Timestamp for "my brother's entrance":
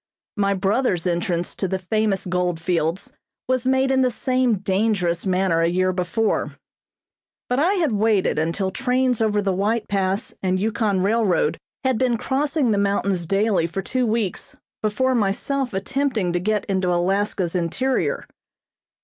0.35-1.53